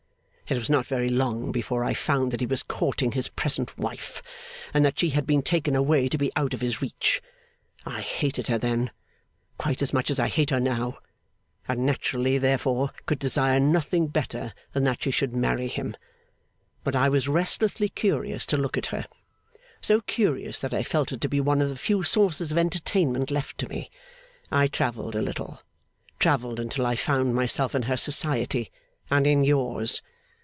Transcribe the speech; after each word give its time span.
It 0.51 0.57
was 0.57 0.69
not 0.69 0.85
very 0.85 1.07
long 1.07 1.53
before 1.53 1.85
I 1.85 1.93
found 1.93 2.31
that 2.31 2.41
he 2.41 2.45
was 2.45 2.61
courting 2.61 3.13
his 3.13 3.29
present 3.29 3.77
wife, 3.77 4.21
and 4.73 4.83
that 4.83 4.99
she 4.99 5.11
had 5.11 5.25
been 5.25 5.41
taken 5.41 5.77
away 5.77 6.09
to 6.09 6.17
be 6.17 6.29
out 6.35 6.53
of 6.53 6.59
his 6.59 6.81
reach. 6.81 7.21
I 7.85 8.01
hated 8.01 8.47
her 8.47 8.57
then, 8.57 8.91
quite 9.57 9.81
as 9.81 9.93
much 9.93 10.11
as 10.11 10.19
I 10.19 10.27
hate 10.27 10.49
her 10.49 10.59
now; 10.59 10.97
and 11.69 11.85
naturally, 11.85 12.37
therefore, 12.37 12.91
could 13.05 13.17
desire 13.17 13.61
nothing 13.61 14.07
better 14.07 14.53
than 14.73 14.83
that 14.83 15.03
she 15.03 15.09
should 15.09 15.31
marry 15.33 15.67
him. 15.69 15.95
But 16.83 16.97
I 16.97 17.07
was 17.07 17.29
restlessly 17.29 17.87
curious 17.87 18.45
to 18.47 18.57
look 18.57 18.77
at 18.77 18.87
her 18.87 19.05
so 19.79 20.01
curious 20.01 20.59
that 20.59 20.73
I 20.73 20.83
felt 20.83 21.13
it 21.13 21.21
to 21.21 21.29
be 21.29 21.39
one 21.39 21.61
of 21.61 21.69
the 21.69 21.77
few 21.77 22.03
sources 22.03 22.51
of 22.51 22.57
entertainment 22.57 23.31
left 23.31 23.57
to 23.59 23.69
me. 23.69 23.89
I 24.51 24.67
travelled 24.67 25.15
a 25.15 25.21
little: 25.21 25.61
travelled 26.19 26.59
until 26.59 26.85
I 26.85 26.97
found 26.97 27.35
myself 27.35 27.73
in 27.73 27.83
her 27.83 27.95
society, 27.95 28.69
and 29.09 29.25
in 29.25 29.45
yours. 29.45 30.01